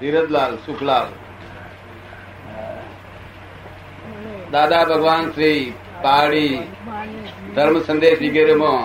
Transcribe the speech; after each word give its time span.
ધીરજલાલ 0.00 0.56
સુખલાલ 0.66 1.06
દાદા 4.52 4.84
ભગવાન 4.84 5.30
શ્રી 5.30 5.72
પાડી 6.02 6.58
ધર્મ 7.54 7.80
સંદેશ 7.82 8.18
વગેરેમાં 8.22 8.84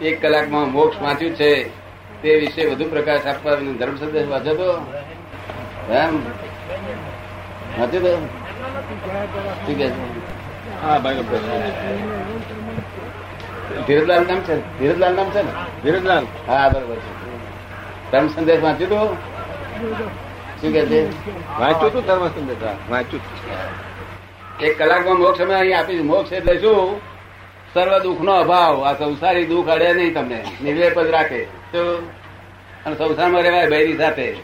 એક 0.00 0.22
કલાકમાં 0.22 0.72
મોક્ષ 0.72 1.02
વાંચ્યું 1.02 1.34
છે. 1.34 1.68
તે 2.22 2.34
વિશે 2.36 2.66
વધુ 2.66 2.84
પ્રકાશ 2.90 3.26
આપવા 3.26 3.54
ધર્મ 3.54 3.96
સંદેશ 3.96 4.28
વાંચ્યો 4.28 4.54
તો. 4.54 4.70
એમ? 5.92 6.18
વાંચ્યો 7.78 8.00
તો. 8.00 8.28
ઠીક 9.66 9.78
છે? 9.78 9.88
હા 10.82 10.98
ભાઈ 10.98 11.14
ધીરજલાલ 13.86 14.26
નામ 14.26 14.40
છે? 14.40 14.78
ધીરજલાલ 14.78 15.14
નામ 15.14 15.30
છે 15.30 15.42
ને? 15.42 15.52
ધીરજલાલ. 15.82 16.26
હા 16.48 16.68
બરોબર 16.68 16.96
છે. 16.96 17.12
ધર્મ 18.12 18.28
સંદેશ 18.28 18.62
વાંચ્યું 18.62 18.90
તો. 18.90 19.16
શું 20.60 20.72
કે 20.72 20.86
છે? 20.86 21.10
ધર્મ 22.06 22.28
સંદેશ? 22.28 23.20
એક 24.62 24.78
કલાકમાં 24.78 25.18
મોક્ષ 25.18 25.40
અમે 25.40 25.54
અહીં 25.54 25.78
આપી 25.78 25.98
મોક્ષ 25.98 26.32
એટલે 26.32 26.58
શું? 26.60 27.00
સર્વ 27.74 27.98
દુઃખ 27.98 28.20
નો 28.20 28.32
અભાવ. 28.32 28.84
આ 28.84 28.92
સંસારી 28.92 29.44
દુઃખ 29.44 29.68
અડે 29.68 29.92
નહીં 29.92 30.14
તમને. 30.14 30.44
નિર્લેપ 30.62 31.00
જ 31.00 31.06
રાખે. 31.06 31.44
તો 31.44 32.10
અને 32.86 32.94
સંસારમાં 32.94 33.42
રહેવાય 33.42 33.66
બૈરી 33.66 33.96
સાથે. 33.96 34.36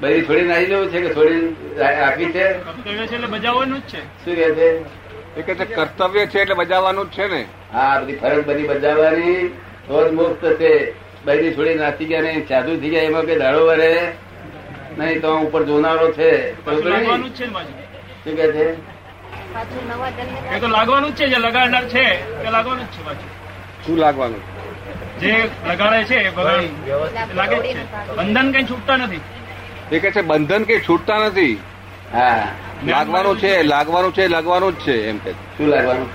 બૈરી 0.00 0.22
છોડી 0.22 0.42
નાખી 0.42 0.66
જવું 0.66 0.90
છે 0.90 1.00
કે 1.00 1.14
છોડી 1.14 1.80
આપી 1.82 2.24
છે? 2.24 2.52
કર્તવ્ય 2.52 3.06
છે 3.06 3.14
એટલે 3.14 3.26
બજાવવાનું 3.26 3.78
જ 3.78 3.82
છે. 3.82 4.24
શું 4.24 4.34
કે 4.34 4.54
છે? 4.54 4.68
એ 5.38 5.42
કે 5.42 5.54
કર્તવ્ય 5.54 6.26
છે 6.26 6.40
એટલે 6.40 6.54
બજાવવાનું 6.54 7.10
જ 7.10 7.14
છે 7.14 7.28
ને. 7.28 7.44
હા 7.72 8.00
બધી 8.00 8.16
ફરજ 8.16 8.46
બધી 8.46 8.68
બજાવવાની. 8.68 9.48
તો 9.86 10.08
જ 10.08 10.12
મુક્ત 10.12 10.52
છે 10.52 10.94
બૈરી 11.24 11.54
છોડી 11.54 11.74
નાસી 11.74 12.04
ગયા 12.04 12.20
નહીં 12.20 12.48
સાધુ 12.48 12.80
થઈ 12.80 12.88
ગયા 12.88 13.02
એમાં 13.02 13.22
કઈ 13.22 13.38
દાડો 13.38 13.66
વરે. 13.66 14.12
નહીં 14.98 15.20
તો 15.20 15.30
ઉપર 15.44 15.62
જોનારો 15.64 16.06
છે. 16.12 16.30
લાગવાનું 16.66 17.30
છે 17.36 17.46
શું 18.24 18.34
કે 18.38 18.46
છે? 18.54 18.66
પાછું 19.54 19.84
નવા 19.90 20.10
જન્મ 20.16 20.54
એ 20.56 20.60
તો 20.60 20.68
લાગવાનું 20.68 21.10
જ 21.14 21.18
છે 21.18 21.26
જે 21.32 21.38
લગાડનાર 21.38 21.84
છે 21.84 22.04
તે 22.42 22.48
લાગવાનું 22.50 22.84
જ 22.84 22.94
છે 22.94 23.02
પાછું. 23.06 23.30
શું 23.86 23.96
લાગવાનું? 23.98 24.40
જે 25.20 25.32
લગાડે 25.68 26.04
છે 26.04 26.16
એ 26.16 26.30
લાગે 27.34 27.58
છે. 27.62 27.82
બંધન 28.16 28.52
કઈ 28.52 28.64
છૂટતા 28.70 28.96
નથી. 28.96 29.20
એ 29.92 29.98
કે 29.98 30.10
છે 30.10 30.22
બંધન 30.22 30.62
કઈ 30.64 30.80
છૂટતા 30.88 31.18
નથી? 31.26 31.54
હા. 32.12 32.46
લાગવાનું 32.86 33.38
છે 33.38 33.62
લાગવાનું 33.62 34.12
છે 34.14 34.24
લાગવાનું 34.28 34.72
જ 34.78 34.80
છે 34.84 34.94
એમ 35.08 35.18
કે 35.18 35.30
શું 35.56 35.68
લાગવાનું? 35.68 36.08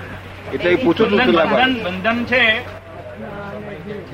એટલે 0.54 0.76
પૂછું 0.76 1.08
છું 1.10 1.34
લાગવાનું? 1.34 1.82
બંધન 1.82 2.18
છે. 2.24 2.42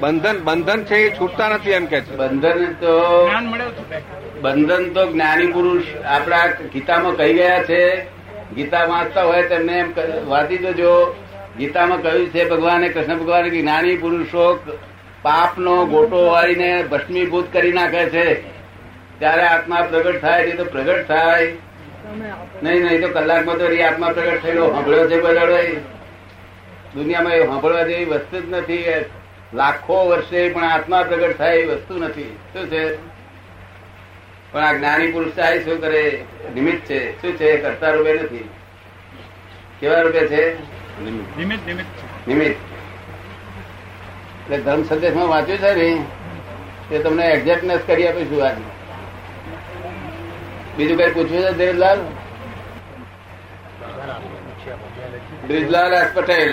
બંધન 0.00 0.36
બંધન 0.44 0.80
છે 0.84 0.96
એ 0.96 1.08
છૂટતા 1.20 1.48
નથી 1.48 1.70
એમ 1.70 1.86
કે 1.86 2.00
છે. 2.00 2.16
બંધન 2.16 2.60
તો 2.80 2.92
જ્ઞાન 3.26 3.46
મળે 3.46 3.66
બંધન 4.44 4.84
તો 4.92 5.02
જ્ઞાની 5.12 5.46
પુરુષ 5.46 5.84
આપણા 6.04 6.46
ગીતામાં 6.72 7.16
કહી 7.16 7.34
ગયા 7.34 7.64
છે. 7.64 7.82
ગીતા 8.54 8.84
વાંચતા 8.84 9.22
હોય 9.22 9.42
તેમને 9.42 9.78
એમ 9.78 9.92
વાંચી 10.28 10.58
જોજો 10.58 10.90
ગીતામાં 11.58 12.02
કહ્યું 12.02 12.28
છે, 12.28 12.48
ભગવાને, 12.48 12.88
કૃષ્ણ 12.88 13.18
ભગવાન 13.18 13.48
જ્ઞાની 13.50 13.96
પુરુષો 13.96 14.44
પાપનો 15.22 15.86
ગોટો 15.86 16.20
વાળીને 16.26 16.82
ભસ્મીભૂત 16.82 17.52
કરી 17.52 17.72
નાખે 17.72 18.04
છે. 18.06 18.26
ત્યારે 19.18 19.42
આત્મા 19.42 19.80
પ્રગટ 19.90 20.20
થાય 20.20 20.46
છે 20.46 20.56
તો 20.56 20.64
પ્રગટ 20.64 21.08
થાય. 21.08 21.52
નહીં 22.62 22.82
નહીં 22.84 23.00
તો 23.00 23.08
કલાકમાં 23.08 23.56
તો 23.56 23.66
આત્મા 23.86 24.08
પ્રગટ 24.08 24.42
થયેલો. 24.42 24.70
સાંભળ્યો 24.70 25.08
છે 25.10 25.20
બગાડો 25.20 25.56
દુનિયામાં 26.94 27.32
એ 27.32 27.46
સાંભળવા 27.46 27.82
જેવી 27.82 28.04
વસ્તુ 28.04 28.40
જ 28.40 28.52
નથી. 28.52 28.84
લાખો 29.54 29.96
વર્ષે 30.08 30.48
પણ 30.48 30.64
આત્મા 30.64 31.02
પ્રગટ 31.02 31.38
થાય 31.38 31.56
એ 31.56 31.66
વસ્તુ 31.66 31.98
નથી. 31.98 32.28
શું 32.52 32.66
છે? 32.66 33.13
પણ 34.54 34.62
આ 34.62 34.72
જ્ઞાની 34.72 35.12
પુરુષ 35.12 35.32
થાય 35.32 35.64
શું 35.64 35.80
કરે 35.80 36.24
નિમિત્ત 36.54 36.84
છે. 36.84 37.22
શું 37.22 37.36
છે? 37.36 37.56
કરતા 37.56 37.90
રૂપે 37.90 38.12
નથી. 38.12 38.48
કેવા 39.80 40.00
રૂપે 40.00 40.26
છે? 40.26 40.42
નિમિત્ત. 41.38 42.28
નિમિત્ત 42.28 42.56
એટલે 44.44 44.58
ધર્મ 44.58 44.82
સંદેશમાં 44.82 45.28
વાંચ્યું 45.28 45.58
છે 45.58 45.74
ને 45.74 46.04
તે 46.88 46.98
તમને 46.98 47.26
એક્ઝેક્ટનેસ 47.26 47.80
કરી 47.86 48.06
આપીશું 48.08 48.46
આજે 48.46 48.62
બીજું 50.76 50.98
કઈ 50.98 51.10
પૂછવું 51.10 51.42
છે 51.42 51.52
દેવલાલ 51.52 52.00
બ્રિજલાલ 55.46 55.94
એસ 55.94 56.10
પટેલ. 56.14 56.52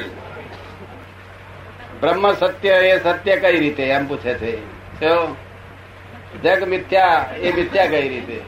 બ્રહ્મ 2.02 2.34
સત્ય 2.34 2.70
એ 2.70 3.00
સત્ય 3.04 3.36
કઈ 3.36 3.60
રીતે? 3.60 3.84
એમ 3.84 4.08
પૂછે 4.08 4.34
છે? 4.34 4.54
જગ 6.38 6.68
મિથ્યા 6.68 7.30
એ 7.38 7.54
મિથ્યા 7.54 7.86
કઈ 7.86 8.10
રીતે? 8.10 8.42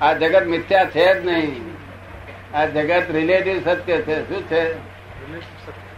આ 0.00 0.12
જગત 0.12 0.46
મિથ્યા 0.46 0.84
છે 0.84 1.20
જ 1.20 1.26
નહીં. 1.26 1.74
આ 2.56 2.66
જગત 2.66 3.10
રિલેટિવ 3.10 3.64
સત્ય 3.64 3.96
છે. 3.96 4.28
શું 4.28 4.42
છે? 4.42 4.72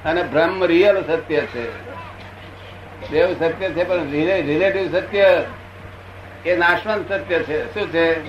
અને 0.05 0.23
બ્રહ્મ 0.23 0.65
રિયલ 0.65 1.03
સત્ય 1.03 1.41
છે. 1.41 1.87
દેવ 3.11 3.33
સત્ય 3.39 3.69
છે 3.71 3.85
પણ 3.85 4.11
રિલેટિવ 4.11 5.01
સત્ય 5.01 5.45
એ 6.45 6.57
નાશવંત 6.57 7.13
સત્ય 7.13 7.39
છે. 7.39 7.75
શું 7.75 7.89
છે? 7.89 8.29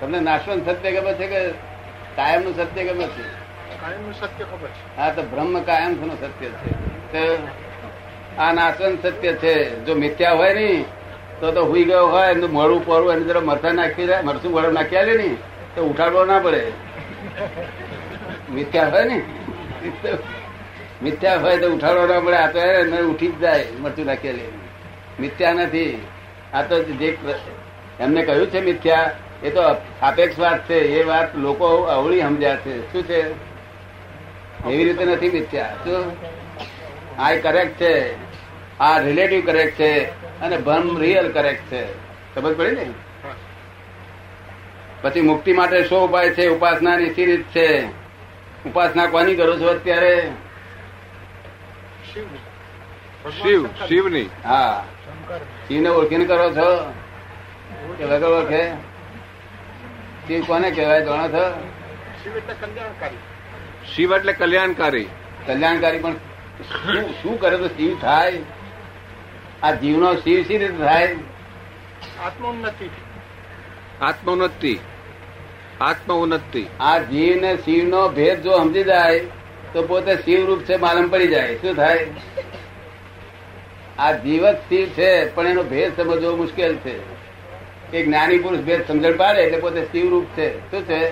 તમને 0.00 0.20
નાશવંત 0.20 0.70
સત્ય 0.70 0.92
ગમે 0.92 1.14
છે 1.14 1.26
કે 1.26 1.48
કાયમનું 2.16 2.56
સત્ય 2.56 2.84
ગમે 2.84 3.06
છે? 3.06 3.46
હા 4.96 5.12
તો 5.12 5.22
બ્રહ્મ 5.22 5.60
કાયમનું 5.60 6.20
સત્ય 6.20 6.48
છે. 6.48 7.65
આ 8.38 8.52
નાશવંત 8.52 9.06
સત્ય 9.06 9.32
છે. 9.32 9.54
જો 9.84 9.94
મિથ્યા 9.94 10.32
હોય 10.32 10.54
ને, 10.54 10.84
તો 11.40 11.52
તો 11.52 11.64
હુઈ 11.64 11.84
ગયો 11.84 12.06
હોય, 12.06 12.30
એમનું 12.30 12.52
મોડું 12.52 12.86
પડવું 12.86 13.12
એને 13.12 13.24
જરા 13.24 13.40
મરસા 13.40 13.72
નાખી 13.72 14.08
મરચું 14.24 14.52
મોડું 14.52 14.72
નાખી 14.72 14.96
આલે 14.96 15.14
ને, 15.16 15.30
તો 15.74 15.82
ઉઠાડવો 15.84 16.24
ના 16.24 16.38
પડે. 16.38 16.62
મિથ્યા 18.52 18.88
હોય 18.88 19.04
ને, 19.04 19.22
મિથ્યા 21.02 21.36
હોય 21.36 21.58
તો 21.58 21.66
ઉઠાડવો 21.70 22.06
ના 22.06 22.20
પડે. 22.20 22.36
આ 22.36 22.50
તો 22.52 22.58
એને 22.58 23.00
ઉઠી 23.02 23.28
જ 23.28 23.38
જાય, 23.38 23.66
મરચું 23.80 24.06
નાખી 24.06 24.32
લે 24.32 24.46
મિથ્યા 25.20 25.52
નથી. 25.52 26.02
આ 26.54 26.62
તો 26.62 26.82
જે 26.82 27.18
એમને 28.00 28.22
કહ્યું 28.22 28.46
છે 28.46 28.60
મિથ્યા, 28.60 29.10
એ 29.42 29.50
તો 29.50 29.62
સાપેક્ષ 30.00 30.38
વાત 30.38 30.68
છે. 30.68 30.78
એ 30.96 31.04
વાત 31.04 31.36
લોકો 31.36 31.66
અવળી 31.66 32.20
સમજ્યા 32.20 32.56
છે. 32.56 32.92
શું 32.92 33.02
છે? 33.02 33.20
એવી 34.68 34.84
રીતે 34.84 35.04
નથી 35.04 35.30
મિથ્યા. 35.30 35.76
શું? 35.84 36.45
આ 37.18 37.34
કરેક્ટ 37.34 37.80
છે. 37.80 38.14
આ 38.78 38.98
રિલેટિવ 38.98 39.46
કરેક્ટ 39.46 39.78
છે. 39.78 40.04
અને 40.40 40.56
ભ્રમ 40.56 40.98
રિયલ 40.98 41.32
કરેક્ટ 41.32 41.62
છે. 41.72 41.94
સમજ 42.34 42.56
પડી 42.56 42.70
ને? 42.70 42.90
પછી 45.02 45.20
મુક્તિ 45.20 45.52
માટે 45.52 45.84
શું 45.84 46.08
ઉપાય 46.08 46.30
છે? 46.30 46.48
ઉપાસના 46.48 46.96
ની 46.96 47.14
શી 47.14 47.26
રીત 47.26 47.44
છે. 47.46 47.86
ઉપાસના 48.66 49.06
કોની 49.06 49.36
કરો 49.36 49.60
છો 49.60 49.66
અત્યારે? 49.66 50.30
શિવ 53.42 53.66
શિવની. 53.66 54.28
હા. 54.44 54.84
શિવને 55.68 55.88
ઓળખીને 55.88 56.24
કરો 56.24 56.50
છો? 56.50 56.92
કે 57.98 58.04
વગર 58.04 58.28
ઓળખે 58.28 58.70
શિવ 60.26 60.44
કોને 60.46 60.70
કહેવાય 60.70 61.04
જાણો 61.04 61.28
છો? 61.28 61.68
શિવ 63.96 64.14
એટલે 64.14 64.32
કલ્યાણકારી. 64.32 65.06
કલ્યાણકારી 65.46 65.98
પણ 65.98 66.14
શું 66.64 67.22
શું 67.22 67.40
કરે 67.40 67.56
તો 67.56 67.68
શિવ 67.68 67.98
થાય? 67.98 68.38
આ 69.62 69.70
જીવનો 69.70 70.14
શિવ 70.14 70.42
શી 70.42 70.58
રીતે 70.58 70.78
થાય? 70.78 71.16
આત્મોન્નતિ 72.24 72.90
આત્મોન્નતિ 74.00 74.78
આત્મ 75.80 76.34
આ 76.80 76.98
જીવ 76.98 77.36
ને 77.36 77.56
શિવ 77.56 77.88
નો 77.88 78.08
ભેદ 78.08 78.42
જો 78.42 78.58
સમજી 78.58 78.84
જાય 78.84 79.20
તો 79.72 79.82
પોતે 79.82 80.16
શિવ 80.16 80.46
રૂપ 80.46 80.62
છે 80.62 80.76
માલમ 80.76 81.08
પડી 81.08 81.28
જાય. 81.28 81.54
શું 81.54 81.74
થાય? 81.74 82.06
આ 83.98 84.12
જીવ 84.12 84.50
જ 84.50 84.54
શિવ 84.54 84.88
છે 84.88 85.34
પણ 85.34 85.46
એનો 85.46 85.62
ભેદ 85.62 85.96
સમજવો 85.96 86.36
મુશ્કેલ 86.36 86.76
છે. 86.76 87.16
એક 87.96 88.06
જ્ઞાની 88.06 88.38
પુરુષ 88.38 88.60
ભેદ 88.60 88.86
સમજણ 88.88 89.16
પાડે 89.16 89.42
એટલે 89.42 89.58
પોતે 89.58 89.84
શિવ 89.84 90.10
રૂપ 90.10 90.24
છે. 90.24 90.70
શું 90.70 90.82
છે? 90.82 91.08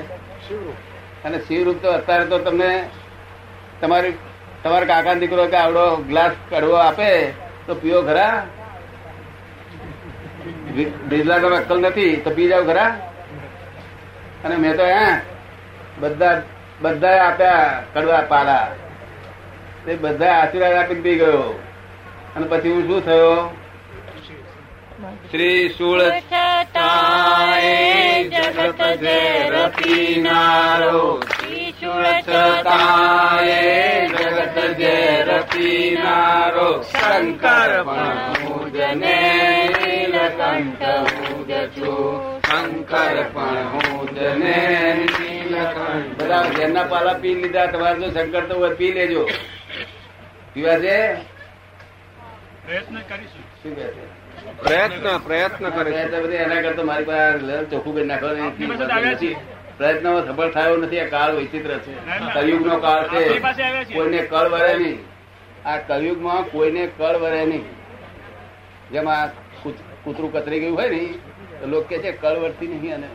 અને 1.25 1.39
શિવ 1.39 1.65
રૂપ 1.65 1.83
તો 1.83 1.91
અત્યારે 1.91 2.27
તો 2.27 2.39
તમને 2.39 2.89
તમારી 3.81 4.13
તમારા 4.65 4.85
કાકા 4.85 5.15
દીકરો 5.15 5.47
કે 5.47 5.57
આવડો 5.57 5.97
ગ્લાસ 5.97 6.31
કડવો 6.51 6.75
આપે, 6.75 7.31
તો 7.67 7.75
પીઓ 7.75 8.03
ખરા? 8.03 8.47
બિરલા 11.09 11.39
તો 11.39 11.47
અક્કલ 11.47 11.81
નથી, 11.81 12.17
તો 12.17 12.31
પી 12.31 12.49
જાવ 12.49 12.67
ખરા? 12.67 12.85
અને 14.45 14.57
મેં 14.57 14.77
તો 14.77 14.85
હે, 14.85 15.21
બધા 15.99 16.43
બધા 16.81 17.09
આપ્યા 17.09 17.83
કડવા 17.95 18.21
પાડા. 18.21 18.75
તે 19.87 19.95
બધા 19.95 20.33
આશીર્વાદ 20.33 20.73
આપી 20.73 20.95
પી 20.95 21.15
ગયો. 21.15 21.61
અને 22.37 22.47
પછી 22.47 22.71
હું 22.71 22.87
શું 22.87 23.05
થયો? 23.05 23.57
શ્રી 25.31 25.69
સુળ 25.69 26.01
જગત 26.01 26.79
રચીનારો 31.97 33.59
જગત 34.13 34.57
જે 34.79 34.95
રચીનારો 35.23 36.69
શંકર 36.83 37.73
પણ 37.85 38.19
નીલકંઠ 39.01 40.85
પૂજ 41.19 41.51
છું 41.77 42.41
શંકર 42.49 43.17
પણ 43.35 43.67
હું 43.73 44.09
ને 44.39 44.59
નીલકંઠ. 44.95 46.11
બધા 46.19 46.43
ઘેરના 46.51 46.85
પાલા 46.85 47.15
પી 47.15 47.35
લીધા 47.35 47.67
તમારે 47.67 47.99
જો 48.01 48.09
શંકર 48.11 48.45
તો 48.49 48.55
પી 48.79 48.93
લેજો. 48.93 49.23
પીવા 50.55 50.79
છે 50.79 50.99
પ્રયત્ન 52.65 52.97
કરીશું. 53.09 53.45
શું 53.63 53.73
કહે 53.75 53.87
છે? 53.87 54.05
પ્રયત્ન 54.59 55.07
પ્રયત્ન 55.21 55.65
કરે 55.73 55.91
એના 56.39 56.63
કરતા 56.63 56.85
મારી 56.85 57.07
પાસે 57.07 57.65
ચોખ્ખું 57.71 57.93
કરી 57.95 58.07
નાખો 58.07 58.29
પ્રયત્નમાં 59.79 60.27
સફળ 60.27 60.51
થયો 60.51 60.77
નથી 60.77 61.01
આ 61.01 61.09
કાળ 61.09 61.37
વિચિત્ર 61.37 61.79
છે. 61.79 61.95
કલયુગ 62.35 62.67
નો. 62.67 62.77
કાળ 62.77 63.09
છે. 63.09 63.39
કોઈને 63.95 64.19
કળ 64.19 64.49
વરે 64.49 64.75
નહીં. 64.75 64.99
આ 65.69 65.77
કલયુગમાં 65.77 66.43
કોઈને 66.43 66.87
કળ 66.99 67.17
વરે 67.17 67.45
નહીં. 67.45 67.65
જેમ 68.93 69.09
આ 69.09 69.27
કૂતરું 70.05 70.33
કતરી 70.33 70.61
ગયું 70.61 70.79
હોય 70.79 70.89
ને 70.89 71.05
તો 71.61 71.67
લોકો 71.67 71.87
કે 71.89 71.99
છે 71.99 72.13
કળ 72.13 72.37
વરતી 72.39 72.67
નહીં 72.67 72.95
અને 72.95 73.09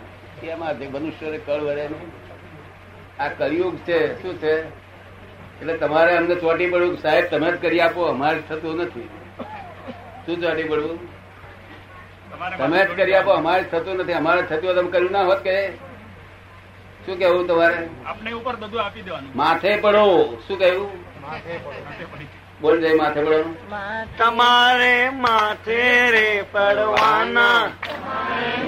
એમાં 0.44 0.80
જે 0.80 0.88
મનુષ્ય 0.88 1.38
કળ 1.38 1.60
વરે 1.60 1.88
નહીં? 1.88 2.12
આ 3.24 3.28
કલયુગ 3.28 3.78
છે 3.78 4.22
શું 4.22 4.38
છે? 4.38 4.60
એટલે 5.62 5.78
તમારે 5.78 6.18
અમને 6.18 6.36
ચોટી 6.36 6.70
પડવું 6.70 6.98
સાહેબ 6.98 7.26
તમે 7.32 7.52
જ 7.52 7.62
કરી 7.62 7.80
આપો 7.80 8.02
અમારે 8.02 8.40
થતું 8.50 8.78
નથી. 8.78 9.10
શું 10.26 10.42
ચોટી 10.42 10.64
પડવું? 10.64 11.00
તમે 12.58 12.86
જ 12.86 12.96
કરી 12.96 13.14
આપો 13.14 13.32
અમારે 13.32 13.64
થતું 13.64 13.96
નથી. 13.98 14.14
અમારે 14.14 14.42
થતું 14.42 14.76
તમે 14.76 14.92
કર્યું 14.92 15.12
ના 15.12 15.24
હોત 15.24 15.44
કે? 15.44 15.89
શું 17.06 17.18
કેવું 17.18 17.48
તમારે? 17.48 17.80
આપણે 18.06 18.31
ઉપર 18.31 18.56
બધું 18.56 18.81
આપી 18.86 19.01
દેવાનું. 19.01 19.31
માથે 19.36 19.72
પડો. 19.78 20.06
શું 20.48 20.57
કેવું 20.60 20.90
બોલ 22.62 22.81
જાય 22.81 22.94
માથે 22.94 23.22
પડો. 23.24 23.40
તમારે 24.18 25.10
માથે 25.10 25.81
રે 26.12 26.44
પડવાના. 26.51 27.62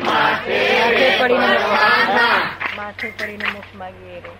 માથે 0.05 0.59
પડીને 1.19 1.57
માથે 2.77 3.07
પડીને 3.19 3.47
મોક્ષ 3.53 3.75
માગીએ 3.75 4.19
રે. 4.19 4.33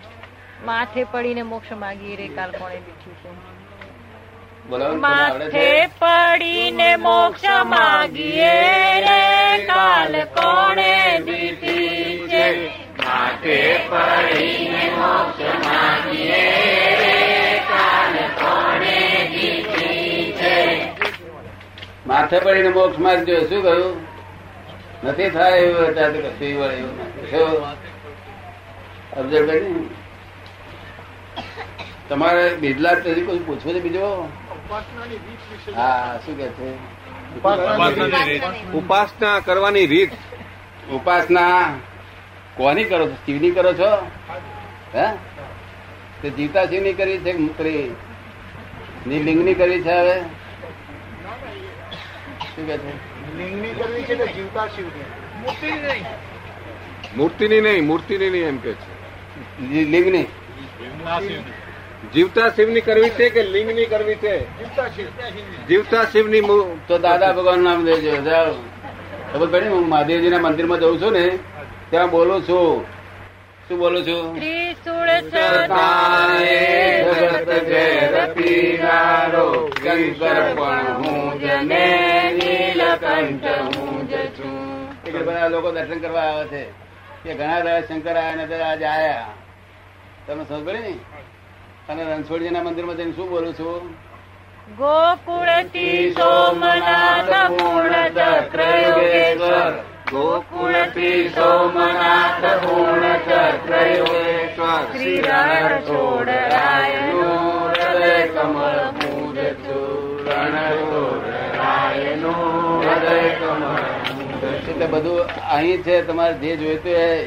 માથે 0.64 1.04
પડીને 1.04 1.42
મોક્ષ 1.42 1.72
માગીએ 1.82 2.16
રે 2.16 2.28
કાલ 2.28 2.50
કોણે 2.50 2.78
બીઠ્યું 2.86 3.16
છે. 3.22 3.30
માથે 5.04 5.70
પડીને 5.98 6.90
મોક્ષ 6.96 7.44
માગીએ 7.64 8.54
રે 9.08 9.22
કાલ 9.66 10.14
કોણે 10.38 10.94
દીધી 11.26 12.28
છે. 12.28 12.46
માથે 13.12 13.56
પડીને 13.88 14.84
મોક્ષ 14.96 15.40
માગીએ 15.64 16.42
માથે 22.06 22.36
પડીને 22.40 22.70
માગજો 22.98 23.34
શું 23.48 23.62
કહ્યું? 23.62 23.96
નથી 25.04 25.30
થાય 25.30 25.56
એવું 25.56 25.84
અત્યારે 25.88 26.18
તો 26.22 26.30
કશું 26.30 26.54
વળે 26.58 26.74
એવું 26.74 26.94
નથી. 27.00 27.44
observe 29.20 29.54
તમારે 32.08 32.44
બિરલા 32.54 32.94
પછી 32.94 33.22
કોઈ 33.22 33.38
પૂછવું 33.38 33.74
છે 33.74 33.80
બીજો? 33.80 34.08
હા 35.76 36.18
શું 36.24 36.34
કે 36.36 36.48
છે? 36.48 36.68
ઉપાસના 38.72 39.40
કરવાની 39.40 39.86
રીત. 39.86 40.12
ઉપાસના 40.92 41.74
કોની 42.56 42.84
કરો 42.84 43.08
છો? 43.08 43.14
શિવની 43.26 43.50
કરો 43.50 43.72
છો? 43.72 43.90
હે. 44.94 45.06
તે 46.22 46.30
જીવતા 46.30 46.64
શિવની 46.66 46.92
કરી 46.92 47.18
છે 47.18 47.32
કે 47.32 47.46
પેલી 47.46 47.94
નિલિંગની 49.06 49.54
કરી 49.54 49.82
છે 49.82 49.90
હવે? 49.90 50.20
શું 52.54 52.66
કે 52.66 52.76
છે? 52.78 52.92
લિંગની 53.38 53.68
કરવી 53.68 54.02
છે 54.02 54.14
કે 54.14 54.26
જીવતા 54.26 54.66
શિવની 54.66 56.04
મૂર્તિની 57.16 57.60
નહીં 57.60 57.86
મૂર્તિની 57.86 58.30
નહીં 58.30 58.44
એમ 58.44 58.56
કે 58.56 58.72
છે. 58.72 58.90
લિંગની? 59.84 60.26
જીવતા 62.14 62.48
શિવની 62.48 62.80
કરવી 62.80 63.10
છે 63.10 63.28
કે 63.28 63.42
લિંગની 63.42 63.86
કરવી 63.86 64.14
છે? 64.14 64.58
જીવતા 64.58 64.88
શિવ 64.88 65.06
જીવતા 65.68 66.04
શિવની 66.04 66.40
તો 66.88 66.98
દાદા 66.98 67.32
ભગવાન 67.32 67.58
નામ 67.58 67.84
દેજો 67.84 68.12
ખબર 69.32 69.46
પડી 69.46 69.68
હું 69.68 69.88
મહાદેવજીના 69.88 70.38
મંદિરમાં 70.38 70.80
જઉં 70.80 71.00
છું 71.00 71.12
ને 71.12 71.38
ત્યાં 71.92 72.10
બોલો 72.10 72.40
છો. 72.40 72.84
શું 73.68 73.78
બોલો 73.78 74.02
છો? 74.02 74.34
ત્રિશુળ 74.34 75.20
જગત 75.20 75.68
ઘેર 77.68 78.32
પીનારો 78.32 79.70
શંકર 79.82 80.54
પણ 80.54 80.96
હું 80.96 81.40
જ 81.40 81.44
નીલકંઠ 81.44 83.44
હું 83.44 84.08
જ 84.08 84.12
છું 84.12 84.88
એટલે 85.06 85.20
બધા 85.20 85.48
લોકો 85.48 85.72
દર્શન 85.72 85.98
કરવા 85.98 86.20
આવે 86.20 86.46
છે. 86.46 86.66
કે 87.24 87.34
ઘણા 87.34 87.60
દાડા 87.60 87.80
શંકર 87.80 88.16
આયા 88.16 88.34
ને 88.34 88.62
આજે 88.62 88.84
આયા. 88.84 89.26
તમે 90.26 90.44
સમજ 90.44 90.66
પડે 90.66 90.78
ને? 90.78 90.94
અને 91.88 92.04
રણછોડજીના 92.04 92.62
મંદિરમાં 92.62 92.96
જઈને 92.96 93.12
શું 93.12 93.30
બોલું 93.30 93.54
છું? 93.54 93.96
ગોકુળથી 94.76 96.12
સોમનાથ 96.12 97.52
પૂર્ણ 97.52 98.08
ચક્ર 98.08 98.60
ગોકુળથી 100.12 101.28
સોમનાથ 101.28 102.44
પૂર્ણ 102.44 103.18
હૃદય 107.72 108.26
કમળ 108.26 108.80
મૂજ 108.92 109.38
હૃદય 112.82 113.28
કમળ 113.28 113.84
એટલે 114.68 114.86
બધું 114.86 115.20
અહીં 115.50 115.82
છે 115.82 116.02
તમારે 116.06 116.34
જે 116.34 116.56
જોઈતું 116.56 116.92
હોય 116.92 117.26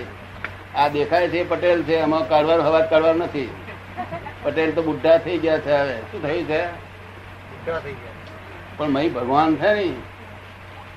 આ 0.75 0.87
દેખાય 0.87 1.27
છે 1.27 1.37
એ 1.37 1.43
પટેલ 1.43 1.83
છે 1.83 1.95
એમાં 1.95 2.29
કાઢવાનો 2.29 2.63
હવાજ 2.63 2.83
કાઢવાનો 2.89 3.25
નથી. 3.25 3.49
પટેલ 4.43 4.71
તો 4.71 4.81
બુઢા 4.81 5.17
થઈ 5.17 5.37
ગયા 5.37 5.57
છે 5.57 5.71
હવે. 5.71 5.93
શું 5.93 6.21
થયું 6.21 6.43
છે? 6.43 6.61
પણ 8.77 8.89
મહી 8.89 9.09
ભગવાન 9.09 9.55
છે 9.55 9.73
ને 9.73 10.14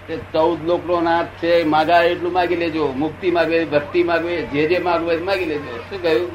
તે 0.08 0.16
ચૌદ 0.16 0.66
લોકનો 0.66 1.00
નાથ 1.00 1.26
છે, 1.26 1.64
માગા 1.64 2.02
એટલું 2.02 2.32
માગી 2.32 2.56
લેજો, 2.56 2.92
મુક્તિ 2.96 3.30
માગે, 3.30 3.64
ભક્તિ 3.64 4.02
માગે, 4.02 4.42
જે 4.42 4.66
જે 4.66 4.78
માગવું 4.78 5.24
માગી 5.24 5.44
લેજો. 5.44 5.78
શું 5.78 6.02
કહ્યું? 6.02 6.30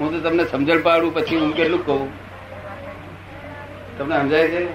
હું 0.00 0.12
તો 0.12 0.28
તમને 0.28 0.44
સમજણ 0.44 0.82
પાડું, 0.82 1.14
પછી 1.14 1.36
હું 1.36 1.56
કેટલું 1.56 1.86
કહું? 1.86 2.08
તમને 3.98 4.18
સમજાય 4.18 4.48
છે? 4.48 4.66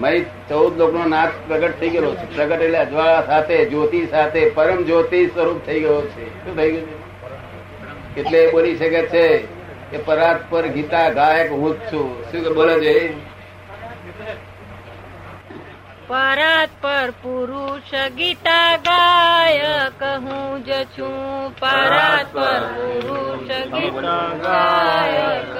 મારી 0.00 0.24
ચૌદ 0.48 0.78
લોકનો 0.78 1.04
નાથ 1.04 1.28
પ્રગટ 1.48 1.80
થઈ 1.80 1.90
ગયેલો 1.90 2.14
છે. 2.14 2.36
પ્રગટ 2.36 2.62
એટલે 2.62 2.78
અજવાળા 2.78 3.22
સાથે, 3.26 3.64
જ્યોતિ 3.64 4.06
સાથે, 4.06 4.50
પરમ 4.50 4.82
જ્યોતિ 4.82 5.26
સ્વરૂપ 5.26 5.66
થઈ 5.66 5.80
ગયો 5.80 6.02
છે. 6.02 6.44
શું 6.44 6.56
થઈ 6.56 6.72
ગયું 6.72 6.88
એટલે 8.16 8.50
બોલી 8.50 8.76
શકે 8.76 9.02
છે 9.02 9.38
કે 9.90 9.98
પરાત 9.98 10.50
પર 10.50 10.66
ગીતા 10.66 11.10
ગાયક 11.10 11.50
હું 11.50 11.74
જ 11.74 11.92
છું. 11.92 12.32
શું 12.32 12.42
કે 12.42 12.50
બોલે 12.50 12.80
છે? 12.80 13.31
પર 16.12 17.10
પુરુષ 17.10 18.10
ગીતા 18.10 18.76
ગાયક 18.76 20.02
હું 20.02 20.64
જ 20.64 20.84
છું. 20.84 21.56
પરાત 21.58 22.32
પર 22.32 22.60
પુરુષ 22.60 23.48
ગીતા 23.66 24.28
ગાયક 24.42 25.56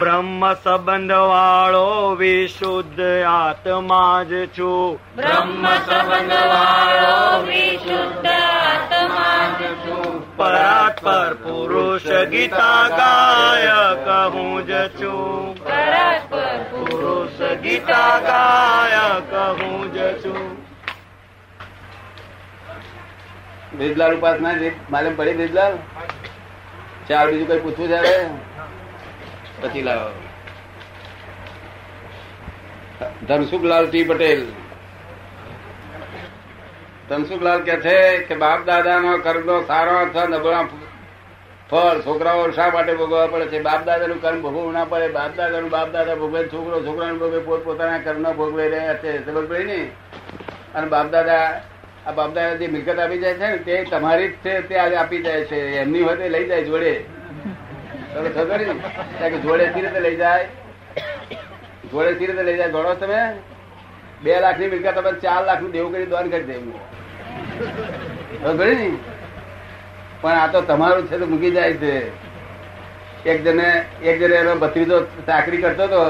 બ્રહ્મ 0.00 0.52
સંબંધ 0.52 1.12
વાળો 1.12 2.14
વિશુદ્ધ 2.14 3.00
આત્મા 3.28 4.22
જ 4.22 4.46
છું. 4.46 4.98
બ્રહ્મ 5.16 5.66
સંબંધ 5.66 6.32
વાળો 6.32 7.42
વિશુદ્ધ 7.42 8.26
આત્મા 8.26 9.58
જ 9.60 9.62
છું. 9.64 10.36
પરાત 10.36 11.02
પર 11.02 11.34
પુરુષ 11.34 12.06
ગીતા 12.06 12.88
ગાયક 12.88 14.08
હું 14.34 14.66
જ 14.66 14.72
છું. 14.88 15.64
પરાત 15.64 16.25
ગીતા 17.66 18.10
ગાયક 18.22 19.32
હું 19.58 19.86
જ 19.92 20.10
છું 20.20 20.44
ઉપાસના 24.16 24.54
રીત 24.56 24.76
પડી 25.16 25.34
બ્રિજલાલ 25.34 25.74
ચાર 27.08 27.24
બીજું 27.28 27.48
કઈ 27.48 27.60
પૂછવું 27.60 27.88
છે 27.90 28.14
પછી 29.60 29.82
લાવો 29.82 30.10
ધનસુખલાલ 33.24 33.86
ટી 33.88 34.04
પટેલ 34.04 34.42
ધનસુખલાલ 37.08 37.60
કે 37.62 37.80
છે 37.80 37.96
કે 38.24 38.34
બાપ 38.36 38.66
દાદા 38.66 38.98
નો 39.00 39.12
કર્મ 39.20 39.48
સારો 39.66 39.96
અથવા 39.98 40.28
નબળા 40.28 40.64
ફળ 41.70 42.00
છોકરાઓ 42.00 42.50
શા 42.50 42.70
માટે 42.70 42.94
ભોગવવા 42.94 43.26
પડે 43.26 43.46
છે? 43.46 43.60
બાપ 43.62 43.84
દાદા 43.84 44.06
નું 44.06 44.22
કર્મ 44.22 44.42
ભોગવવું 44.42 44.72
ના 44.72 44.84
પડે. 44.84 45.08
બાપ 45.08 45.36
દાદા 45.36 45.60
નું 45.60 45.70
બાપ 45.70 45.92
દાદા 45.92 46.14
ભોગવે 46.14 46.42
છોકરો 46.42 46.82
છોકરાનું 46.82 47.18
ભોગવે 47.18 47.38
પોત 47.38 47.64
પોતાના 47.64 47.98
કર્મ 47.98 48.32
ભોગવે 48.32 48.68
રહ્યા 48.68 48.94
છે. 48.94 49.18
ખબર 49.18 49.46
પડી 49.46 49.64
ને 49.64 49.90
અને 50.74 50.86
બાપ 50.86 51.10
દાદા 51.10 51.60
આ 52.06 52.12
બાપ 52.12 52.34
દાદા 52.34 52.54
જે 52.54 52.66
મિલકત 52.66 52.98
આપી 52.98 53.18
જાય 53.18 53.34
છે 53.34 53.48
ને, 53.48 53.56
તે 53.56 53.84
તમારી 53.90 54.28
જ 54.28 54.34
છે, 54.44 54.60
તે 54.60 54.76
આજે 54.76 54.96
આપી 54.96 55.22
જાય 55.22 55.44
છે. 55.44 55.76
એમની 55.76 56.02
હોય 56.02 56.16
તે 56.16 56.28
લઈ 56.28 56.46
જાય 56.46 56.64
જોડે. 56.64 57.04
તમે 58.14 58.28
ખબર 58.28 58.60
ને? 58.60 59.30
કે 59.30 59.38
જોડે 59.38 59.66
સી 59.66 59.80
રીતે 59.80 60.00
લઈ 60.00 60.16
જાય. 60.16 60.44
જોડે 61.90 62.14
સી 62.14 62.26
રીતે 62.26 62.42
લઈ 62.42 62.56
જાય. 62.56 62.68
જોડો 62.68 62.94
તમે? 62.94 63.32
બે 64.22 64.40
લાખની 64.40 64.68
મિલકત 64.68 64.98
તમે 64.98 65.12
ચાર 65.12 65.44
લાખનું 65.44 65.70
દેવું 65.70 65.92
કરી 65.92 66.06
દોન 66.06 66.30
કરી 66.30 66.42
દેવું 66.42 66.72
ખબર 68.42 68.66
ને? 68.66 68.90
પણ 70.20 70.38
આ 70.42 70.52
તો 70.52 70.58
તમારું 70.70 71.08
છે 71.08 71.16
તો 71.20 71.26
મૂકી 71.32 71.54
જાય 71.56 71.74
છે. 71.82 71.92
એક 73.30 73.38
જણે 73.44 73.68
એક 74.02 74.16
જણે 74.20 74.36
એનો 74.36 74.52
ભત્રીજો 74.62 74.96
ચાકરી 75.26 75.62
કરતો 75.62 75.84
હતો 75.88 76.02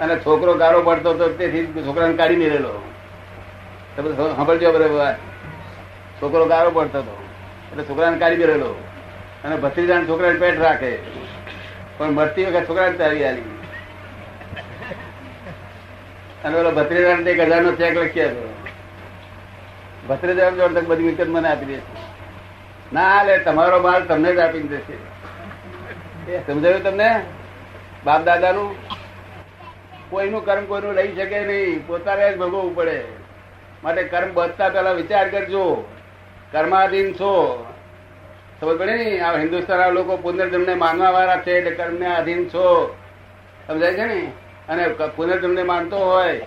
અને 0.00 0.14
છોકરો 0.24 0.52
ગારો 0.62 0.78
પડતો 0.88 1.10
હતો, 1.14 1.26
તેથી 1.38 1.84
છોકરાને 1.86 2.14
કાઢી 2.20 2.40
મેળેલો 2.42 2.72
સાંભળજો 4.36 4.72
બરાબર 4.74 5.16
છોકરો 6.20 6.44
ગારો 6.52 6.70
પડતો 6.76 6.98
હતો, 7.02 7.14
એટલે 7.70 7.82
છોકરાને 7.88 8.18
કાઢી 8.22 8.42
મેળેલો 8.42 8.70
અને 9.44 9.54
ભત્રીજાને 9.64 10.08
છોકરાને 10.10 10.38
પેટ 10.42 10.62
રાખે. 10.64 10.92
પણ 11.96 12.14
મરતી 12.18 12.46
વખત 12.46 12.66
છોકરાને 12.68 12.96
તારી 13.00 13.24
આવી 13.24 13.50
અને 16.44 16.54
પેલો 16.56 16.70
ભત્રીજાને 16.78 17.30
એક 17.32 17.40
હજારનો 17.42 17.70
ચેક 17.80 17.94
લખી 17.96 18.24
આપ્યો 18.24 18.50
ભત્રીજા 20.08 20.50
જોડે 20.58 20.80
બધી 20.88 21.08
વિકત 21.08 21.28
મને 21.28 21.48
આપી 21.50 21.70
દેશે. 21.72 22.01
ના, 22.92 23.22
લે, 23.22 23.38
તમારો 23.38 23.80
માલ 23.80 24.04
તમને 24.04 24.34
જ 24.34 24.38
આપી 24.38 24.60
દેશે 24.60 25.12
સમજાયું 26.46 26.82
તમને? 26.82 27.20
બાપ 28.04 28.24
દાદાનું 28.24 28.74
કોઈનું 30.10 30.44
કર્મ 30.44 30.64
કોઈનું 30.64 30.92
લઈ 30.92 31.16
શકે 31.16 31.40
નહીં. 31.40 31.86
પોતાને 31.86 32.32
જ 32.32 32.38
ભોગવવું 32.38 32.74
પડે. 32.74 33.04
માટે 33.84 34.02
કર્મ 34.02 34.34
બચતા 34.34 34.68
પહેલા 34.68 34.92
વિચાર 34.92 35.28
કરજો. 35.28 35.88
કર્માધીન 36.52 37.12
છો. 37.12 37.66
સમજ 38.60 38.78
પડે 38.78 38.92
ને? 38.92 39.20
આ 39.20 39.36
હિન્દુસ્તાન 39.36 39.90
લોકો 39.90 40.16
પુનર્જન્મને 40.16 40.74
માનવા 40.74 41.10
વાળા 41.10 41.36
છે 41.36 41.52
એટલે 41.52 41.70
કર્મને 41.70 42.06
આધીન 42.06 42.48
છો. 42.48 42.96
સમજાય 43.66 43.94
છે 43.94 44.04
ને? 44.04 44.32
અને 44.68 44.88
પુનર્જન્મને 44.88 45.62
માનતો 45.62 45.98
હોય, 45.98 46.40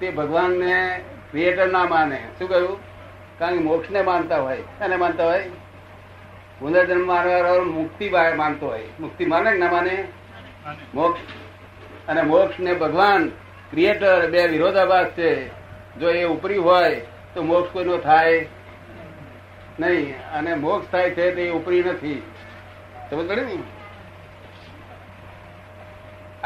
તે 0.00 0.10
ભગવાનને 0.10 1.00
ક્રિએટર 1.30 1.66
ના 1.66 1.84
માને. 1.84 2.28
શું 2.38 2.48
કહ્યું? 2.48 2.78
કારણ 3.38 3.52
કે 3.52 3.64
મોક્ષને 3.64 4.02
માનતા 4.02 4.38
હોય. 4.38 4.56
અને 4.56 4.96
માનતા 4.96 5.24
હોય? 5.26 5.50
પુનર્જન્મ 6.58 7.64
મુક્તિ 7.64 8.10
માનતો 8.10 8.66
હોય. 8.66 8.84
મુક્તિ 9.00 9.26
માને 9.26 9.58
ના 9.58 9.70
માને? 9.70 10.08
મોક્ષ. 10.94 11.20
અને 12.08 12.22
મોક્ષ 12.22 12.60
ને 12.60 12.74
ભગવાન 12.74 13.28
ક્રિએટર 13.70 14.30
બે 14.30 14.46
વિરોધાભાસ 14.46 15.06
છે. 15.06 15.48
જો 15.96 16.10
એ 16.10 16.24
ઉપરી 16.24 16.56
હોય 16.56 17.00
તો 17.34 17.42
મોક્ષ 17.42 17.72
કોઈનો 17.72 17.96
થાય 17.96 18.46
નહીં. 19.80 20.30
અને 20.32 20.54
મોક્ષ 20.54 20.88
થાય 20.88 21.10
છે 21.10 21.34
તે 21.34 21.50
ઉપરી 21.50 21.82
નથી. 21.82 22.22
સમજ 23.10 23.28
પડે 23.28 23.42
ને? 23.42 23.58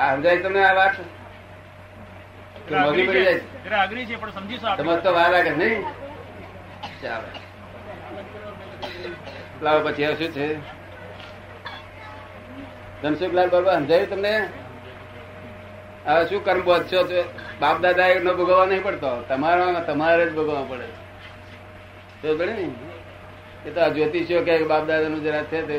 આ 0.00 0.14
સમજાય 0.14 0.36
તમને 0.36 0.64
આ 0.64 0.74
વાત? 0.74 0.92
પડી 3.88 4.06
છે 4.06 4.16
પણ 4.16 4.30
સમજીશું 4.30 4.70
આપણે. 4.70 4.96
તો 4.96 5.12
વાર 5.12 5.30
લાગે 5.30 5.50
નહીં? 5.50 5.82
ચાલો. 7.02 7.47
લાવો 9.62 9.88
પછી 9.88 10.04
શું 10.06 10.28
છે? 10.28 10.58
ધનસુખલાલ 13.02 13.50
બાબા, 13.50 13.74
સમજાયું 13.74 14.10
તમને? 14.10 14.48
હવે 16.06 16.26
શું 16.26 16.44
કર્મ 16.44 16.64
બધશો 16.64 17.24
બાપ 17.60 17.80
દાદા 17.80 18.08
નો 18.22 18.34
ભોગવવા 18.34 18.66
નહીં 18.66 18.82
પડતો. 18.82 19.22
તમારા 19.28 19.72
તમારે 19.72 20.26
જ 20.26 20.34
ભોગવવા 20.34 20.62
પડે. 20.62 20.86
તો 22.22 22.44
ને. 22.44 22.70
એ 23.66 23.70
તો 23.70 23.80
આ 23.80 23.88
કે 24.40 24.64
બાપ 24.64 24.86
દાદા 24.86 25.08
નું 25.08 25.22
જરા 25.22 25.42
છે 25.42 25.72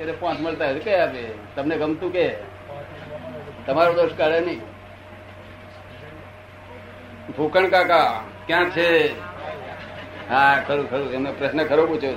એટલે 0.00 0.12
પાંચ 0.12 0.40
મળતા 0.40 0.66
હોય 0.66 0.78
આપે? 0.94 1.24
તમને 1.56 1.76
ગમતું 1.76 2.12
કે? 2.12 2.34
તમારો 3.66 3.92
દોષ 3.92 4.10
કાઢે 4.16 4.40
નહીં. 4.40 4.60
ભૂખણ 7.36 7.68
કાકા, 7.68 8.22
ક્યાં 8.46 8.70
છે? 8.70 9.08
હા, 10.28 10.62
ખરું 10.68 10.90
ખરું. 10.90 11.12
એમને 11.12 11.32
પ્રશ્ન 11.32 11.64
ખરો 11.64 11.86
પૂછ્યો. 11.86 12.12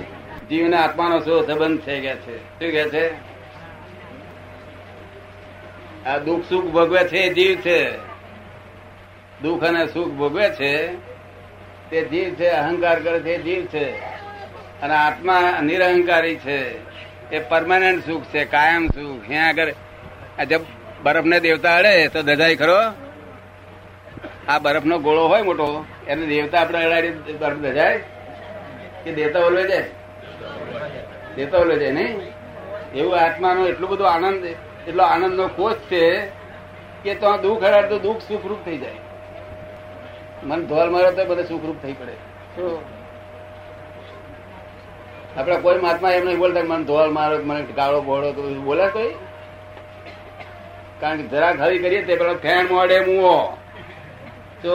જીવ 0.50 0.68
ને 0.68 0.78
આત્માનો 0.78 1.20
શું 1.20 1.48
સંબંધ 1.48 1.82
છે 1.82 2.00
કે 2.00 2.16
છે. 2.16 2.38
શું 2.38 2.72
કે 2.72 2.90
છે? 2.90 3.14
આ 6.06 6.18
દુઃખ 6.18 6.44
સુખ 6.50 6.66
ભોગવે 6.66 7.04
છે 7.04 7.34
જીવ 7.34 7.56
છે. 7.56 7.92
દુઃખ 9.42 9.64
અને 9.64 9.88
સુખ 9.88 10.08
ભોગવે 10.08 10.50
છે, 10.50 10.88
તે 11.90 12.02
જીવ 12.02 12.34
છે, 12.34 12.48
અહંકાર 12.48 13.00
કરે 13.00 13.20
છે 13.20 13.42
જીવ 13.42 13.66
છે. 13.66 13.90
અને 14.82 14.94
આત્મા 14.94 15.60
નિરહંકારી 15.62 16.36
છે, 16.36 16.90
એ 17.36 17.40
પરમાનન્ટ 17.40 18.06
સુખ 18.06 18.24
છે, 18.24 18.46
કાયમ 18.46 18.88
સુખ. 18.88 19.28
ત્યાં 19.28 19.48
આગળ 19.48 19.74
આ 20.40 20.44
જબ 20.44 20.62
બરફ 21.04 21.26
ને 21.26 21.40
દેવતા 21.40 21.76
અડે, 21.76 22.08
તો 22.08 22.22
દજાય 22.22 22.56
ખરો? 22.56 22.78
આ 24.48 24.60
બરફ 24.60 24.86
નો 24.86 25.00
ગોળો 25.00 25.28
હોય 25.28 25.42
મોટો, 25.42 25.86
એને 26.08 26.26
દેવતા 26.26 26.62
આપણે 26.62 26.84
અડાડી, 26.84 27.10
બરફ 27.40 27.58
દજાય 27.58 27.98
કે 29.04 29.14
દેવતા 29.14 29.40
ઓલવે 29.40 29.64
જાય? 29.64 29.90
દેવતા 31.40 31.60
છે 31.78 31.92
નહીં? 31.92 32.16
એવું 32.96 33.18
આત્માનો 33.20 33.68
એટલો 33.68 33.88
બધો 33.88 34.04
આનંદ 34.04 34.46
એટલો 34.88 35.04
આનંદ 35.04 35.36
નો 35.36 35.48
કોચ 35.48 35.78
છે 35.92 36.06
કે 37.04 37.16
તો 37.16 37.38
દુઃખ 37.38 37.64
હરાડ 37.64 37.90
તો 37.90 38.00
દુઃખ 38.00 38.22
સુખરૂપ 38.28 38.66
થઈ 38.66 38.78
જાય. 38.78 38.98
મન 40.44 40.66
ધોલ 40.66 40.90
મારે 40.90 41.12
તો 41.12 41.26
બધે 41.26 41.44
સુખરૂપ 41.44 41.78
થઈ 41.82 41.94
પડે? 41.94 42.16
આપડે 45.38 45.58
કોઈ 45.58 45.80
મહાત્મા 45.80 46.12
એમ 46.12 46.26
નહીં 46.26 46.38
બોલતા 46.38 46.64
મને 46.64 46.84
ધોલ 46.84 47.12
મારો 47.12 47.38
મને 47.44 47.62
ગાળો 47.76 48.02
બોળો 48.02 48.32
તો 48.32 48.42
બોલે 48.62 48.88
કોઈ? 48.88 49.14
કારણ 51.00 51.18
કે 51.18 51.28
જરાક 51.28 51.62
હરી 51.62 51.80
કરીએ 51.80 52.02
તે 52.06 52.16
પેલો 52.16 52.34
ફેણ 52.36 52.68
મોડે 52.70 53.00
મુવો. 53.00 53.58
તો 54.62 54.74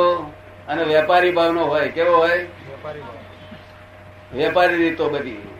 અને 0.68 0.82
વેપારી 0.84 1.32
ભાવનો 1.32 1.64
હોય 1.64 1.88
કેવો 1.88 2.16
હોય? 2.16 2.46
વેપારી 4.34 4.76
રીતો 4.76 5.08
બધી. 5.08 5.53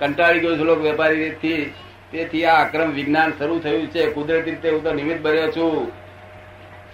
કંટાળી 0.00 0.40
ગયો 0.40 0.56
છું 0.58 0.66
લોકો 0.66 0.82
વેપારી 0.82 1.24
રીતથી 1.24 1.72
તેથી 2.12 2.44
આ 2.44 2.58
અક્રમ 2.64 2.90
વિજ્ઞાન 2.90 3.32
શરૂ 3.38 3.58
થયું 3.58 3.86
છે. 3.86 4.10
કુદરતી 4.10 4.50
રીતે 4.50 4.70
હું 4.70 4.82
તો 4.84 4.92
નિમિત્ત 4.92 5.20
બન્યો 5.22 5.50
છું. 5.50 5.92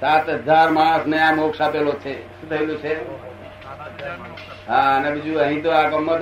સાત 0.00 0.30
હજાર 0.30 0.68
માણસ 0.70 1.06
ને 1.06 1.18
આ 1.18 1.34
મોક્ષ 1.34 1.60
આપેલો 1.60 1.92
છે. 1.92 2.14
શું 2.28 2.48
થયેલું 2.50 2.78
છે? 2.78 2.94
હા, 4.68 4.96
અને 4.96 5.10
બીજું 5.10 5.40
અહીં 5.40 5.62
તો 5.62 5.70
આ 5.70 5.88
ગામમાં 5.90 6.18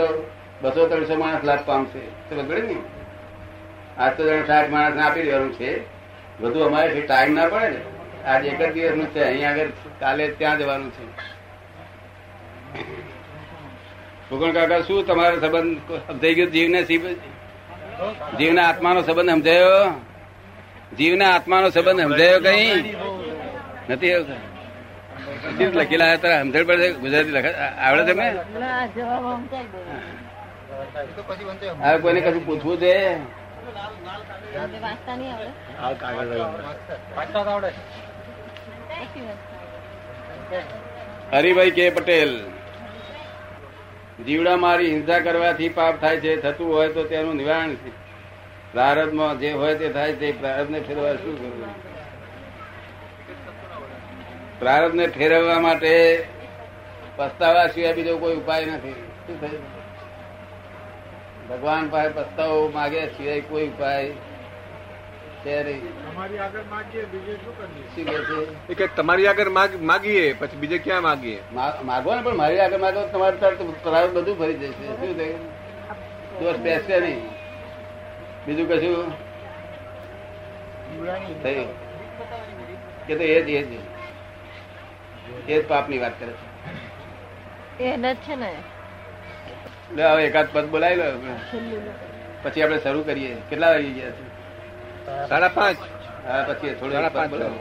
બસો 0.62 0.86
ત્રણસો 0.88 1.16
માણસ 1.16 1.44
લાભ 1.44 1.64
પામશે 1.66 2.02
તો 2.28 2.42
બગડે 2.42 2.60
ને 2.60 4.10
તો 4.16 4.26
જાણે 4.26 4.44
સાઠ 4.46 4.70
માણસ 4.70 4.94
ને 4.96 5.02
આપી 5.02 5.22
દેવાનું 5.22 5.52
છે. 5.54 5.70
બધું 6.40 6.66
અમારે 6.66 7.00
ટાઈમ 7.00 7.34
ના 7.34 7.46
પડે 7.46 7.68
ને. 7.68 7.80
આજ 8.26 8.46
એક 8.46 8.60
જ 8.62 8.72
દિવસનું 8.72 9.08
છે. 9.14 9.22
અહીંયા 9.24 9.50
આગળ 9.50 9.70
કાલે 10.00 10.28
ત્યાં 10.38 10.58
જવાનું 10.58 10.90
છે. 10.90 11.04
ફુગણ 14.32 14.52
કાકા, 14.56 14.80
શું 14.80 15.06
તમારો 15.06 15.36
સંબંધ 15.40 15.96
સમજાઈ 16.08 16.34
ગયો? 16.36 16.48
જીવને 16.54 16.80
જીવના 18.38 18.64
આત્માનો 18.68 19.00
સંબંધ 19.08 19.32
સમજાયો? 19.32 19.82
જીવના 20.98 21.30
આત્માનો 21.36 21.68
સંબંધ 21.74 22.00
સમજાયો 22.06 22.40
કઈ? 22.46 22.94
નથી 23.90 24.14
લખેલા 25.78 26.16
તારા? 26.22 26.40
સમજણ 26.42 26.64
પડે 26.70 26.86
ગુજરાતી 27.02 27.34
લખ 27.36 27.48
આવડે 27.88 28.02
તમે 28.12 28.26
હવે 31.82 31.98
કોઈને 31.98 32.20
કશું 32.20 32.44
પૂછવું 32.46 32.76
છે? 32.82 32.94
હરિભાઈ 41.32 41.72
કે 41.76 41.84
પટેલ. 41.90 42.32
જીવડા 44.26 44.57
મારી 44.57 44.90
હિંસા 44.90 45.19
કરવાથી 45.19 45.69
પાપ 45.69 46.00
થાય 46.00 46.21
છે, 46.21 46.37
થતું 46.37 46.75
હોય 46.75 46.88
તો 46.88 47.04
તેનું 47.04 47.37
નિવારણ 47.37 47.75
છે. 47.75 47.90
પ્રારબ્ધમાં 48.73 49.38
જે 49.38 49.52
હોય 49.52 49.75
તે 49.75 49.88
થાય 49.88 50.12
તે 50.12 50.33
પ્રારબ્ધને 50.33 50.81
ફેરવા 50.81 51.12
શું 51.12 51.38
કરવું? 51.38 51.92
પ્રારબ્ધને 54.59 55.07
ફેરવવા 55.07 55.61
માટે 55.61 56.25
પસ્તાવા 57.16 57.66
સિવાય 57.66 57.92
બીજો 57.92 58.19
કોઈ 58.19 58.35
ઉપાય 58.35 58.66
નથી. 58.66 58.92
શું 59.26 59.40
થયું? 59.40 59.83
ભગવાન 61.49 61.88
પાસે 61.88 62.09
પસ્તાવો 62.09 62.69
માગ્યા 62.69 63.07
સિવાય 63.07 63.40
કોઈ 63.40 63.69
ઉપાય 63.69 64.11
એ 65.46 65.80
કે 68.75 68.87
તમારી 68.87 69.26
આગળ 69.26 69.49
માગીએ 69.80 70.32
પછી 70.32 70.56
બીજે 70.56 70.78
ક્યાં 70.78 71.02
માગીએ? 71.02 71.38
માગો 71.84 72.14
ને 72.14 72.22
પણ 72.22 72.37
મારી 72.37 72.61
આગળ 72.61 72.78
માગો 72.78 73.08
તમારે 73.08 73.37
તરત 73.37 73.62
બધું 74.14 74.38
ભરી 74.38 74.54
જશે 74.54 74.70
શું 74.70 75.16
થયું 75.16 75.40
દોષ 76.40 76.56
બેસશે 76.56 77.00
નહીં. 77.00 77.20
બીજું 78.46 78.68
કશું? 78.68 79.12
થયું 81.42 81.68
કે 83.06 83.16
તો 83.16 83.25
એ 83.25 83.42
જ 83.42 83.49
એ 83.49 83.62
જ 83.62 83.78
એ 85.49 85.62
જ 85.62 85.68
પાપની 85.68 85.99
વાત 85.99 86.12
કરે 86.20 86.32
છે. 86.32 87.84
એને 87.84 88.14
છે 88.14 88.37
ને. 88.37 88.52
લે 89.94 90.04
હવે 90.04 90.25
એકાદ 90.25 90.49
પદ 90.52 90.66
બોલાવી 90.66 90.96
લો. 90.96 91.04
પછી 92.42 92.62
આપણે 92.62 92.78
શરૂ 92.78 93.02
કરીએ. 93.02 93.37
કેટલા 93.50 93.70
વાગી 93.70 93.92
ગયા 93.92 94.11
છે? 94.11 94.31
સાડા 95.28 95.49
પાંચ. 95.49 95.76
હા 96.28 96.44
પછી 96.49 96.75
થોડું 96.75 96.92
સાડા 96.92 97.09
પાંચ 97.09 97.30
બોલાવો 97.30 97.61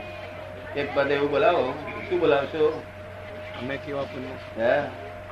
એક 0.75 0.95
પદ 0.95 1.11
એવું 1.11 1.31
બોલાવો. 1.31 1.73
શું 2.09 2.19
બોલાવશો? 2.19 2.83
અમે 3.61 3.77
કેવા 3.77 4.01
પુણ્ય. 4.01 4.63
હે? 4.63 4.79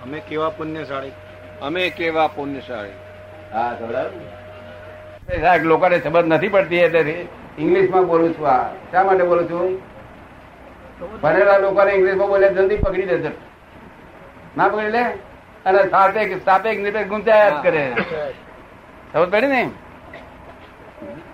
અમે 0.04 0.20
કેવા 0.20 0.50
પુણ્યશાળી. 0.50 1.12
અમે 1.62 1.90
કેવા 1.90 2.28
પુણ્યશાળી. 2.28 2.90
હા 3.54 3.76
સંભળાયું 3.80 5.64
લોકોને 5.64 6.00
સમજ 6.00 6.28
નથી 6.28 6.48
પડતી 6.48 6.76
એટલે 6.76 7.28
ઇંગ્લિશમાં 7.60 8.08
બોલું 8.08 8.34
છું 8.34 8.48
આ. 8.48 8.74
શા 8.92 9.04
માટે 9.04 9.24
બોલું 9.24 9.50
છું? 9.50 9.82
ભણેલા 11.22 11.58
લોકોને 11.58 11.92
ઇંગ્લિશમાં 11.92 12.28
બોલે 12.28 12.54
જલ્દી 12.54 12.78
પકડી 12.78 13.06
દે 13.06 13.18
ના 14.58 14.68
પકડી 14.68 14.90
લે? 14.90 15.04
અને 15.66 15.90
સાપેક્ષ 15.90 16.46
સાપેક્ષ 16.46 16.82
નિરપેક્ષ 16.82 17.10
ગુંચાયા 17.10 17.50
જ 17.50 17.64
કરે. 17.64 17.94
સમજ 19.14 19.30
પડી 19.30 19.48
ને? 19.48 19.70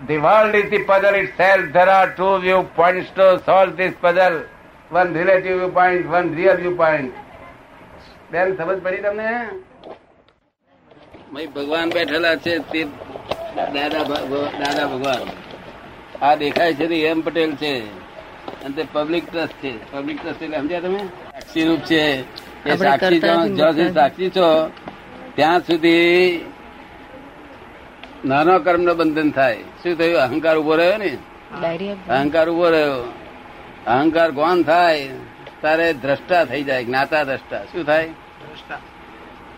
The 0.08 0.18
world 0.18 0.54
is 0.54 0.70
the 0.70 0.80
puzzle 0.84 1.14
itself. 1.14 1.72
There 1.72 1.90
are 1.90 2.08
two 2.14 2.38
viewpoints 2.40 3.10
to 3.16 3.42
solve 3.44 3.76
this 3.76 3.94
puzzle. 4.00 4.36
One 4.90 5.12
relative 5.14 5.58
viewpoint, 5.60 6.08
one 6.08 6.28
real 6.36 6.56
viewpoint. 6.56 7.12
બેન 8.30 8.48
સમજ 8.56 8.78
પડી 8.82 9.02
તમને? 9.02 9.30
ભગવાન 11.54 11.90
બેઠેલા 11.90 12.36
છે 12.36 12.58
તે 12.58 12.84
દાદા 13.56 13.88
દાદા 13.88 14.86
ભગવાન. 14.86 15.22
આ 16.22 16.34
દેખાય 16.34 16.74
છે 16.74 16.86
તે 16.86 16.96
એમ 17.10 17.20
પટેલ 17.20 17.54
છે. 17.56 17.74
અને 18.64 18.74
તે 18.76 18.82
પબ્લિક 18.92 19.24
ટ્રસ્ટ 19.30 19.56
છે. 19.62 19.72
પબ્લિક 19.92 20.22
ટ્રસ્ટ 20.22 20.42
એટલે 20.42 20.58
સમજ્યા 20.58 20.80
તમે? 20.80 20.98
સાક્ષી 20.98 21.64
રૂપ 21.68 21.80
છે. 21.80 22.02
એ 22.66 22.76
સાક્ષી 22.76 23.20
જ્યાં 23.20 23.48
સુધી 23.48 23.92
સાક્ષી 23.92 24.30
છો 24.30 24.70
ત્યાં 25.34 25.60
સુધી 25.60 26.44
નાનો 28.24 28.58
કર્મ 28.58 28.82
નો 28.82 28.94
બંધન 28.94 29.30
થાય. 29.30 29.58
શું 29.86 29.98
થયું 29.98 30.20
અહંકાર 30.20 30.58
ઊભો 30.58 30.76
રહ્યો 30.76 30.96
ને? 30.96 31.18
અહંકાર 32.08 32.50
ઊભો 32.50 32.70
રહ્યો. 32.70 33.12
અહંકાર 33.86 34.30
ગોન 34.30 34.62
થાય 34.62 35.08
તારે 35.60 35.92
દ્રષ્ટા 35.92 36.44
થઈ 36.44 36.62
જાય 36.62 36.84
જ્ઞાતા 36.84 37.24
દ્રષ્ટા. 37.24 37.64
શું 37.64 37.84
થાય? 37.84 38.08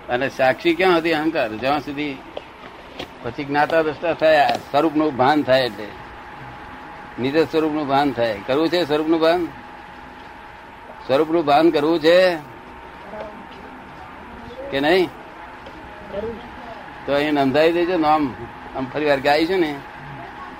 અને 0.08 0.28
સાક્ષી 0.28 0.74
ક્યાં 0.74 0.96
હતી 0.96 1.12
અહંકાર? 1.12 1.48
જ્યાં 1.48 1.80
સુધી 1.80 2.18
પછી 3.22 3.44
જ્ઞાતા 3.44 3.82
દ્રષ્ટા 3.82 4.12
થયા 4.12 4.48
સ્વરૂપનું 4.48 5.16
ભાન 5.16 5.42
થાય 5.42 5.62
એટલે. 5.62 5.86
નિજ 7.22 7.50
સ્વરૂપનું 7.50 7.86
ભાન 7.86 8.12
થાય. 8.12 8.40
કરવું 8.46 8.68
છે 8.68 8.84
સ્વરૂપનું 8.84 9.20
ભાન? 9.20 9.46
સ્વરૂપનું 11.06 11.44
ભાન 11.44 11.70
કરવું 11.70 12.00
છે? 12.00 12.36
કે 14.70 14.80
નહીં? 14.80 15.08
તો 17.06 17.14
અહીં 17.14 17.32
નોંધાઈ 17.32 17.72
દેજો 17.72 17.96
નામ 17.96 18.34
આમ. 18.76 18.84
ફરી 18.84 19.04
વાર 19.04 19.20
ગાય 19.20 19.46
છે 19.46 19.56
ને? 19.56 19.76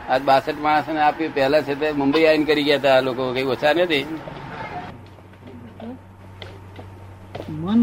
આજ 0.09 0.23
બાસઠ 0.29 0.61
માણસ 0.67 0.89
ને 0.97 1.01
આપ્યું. 1.07 1.35
પહેલા 1.35 1.63
છે 1.63 1.75
તે 1.81 1.93
મુંબઈ 2.01 2.27
આવીને 2.27 2.47
કરી 2.49 2.65
ગયા 2.69 2.81
હતા 2.83 2.97
આ 2.99 3.07
લોકો. 3.09 3.23
કઈ 3.37 3.47
ઓછા 3.55 3.73
નથી? 3.79 4.05
મન 7.63 7.81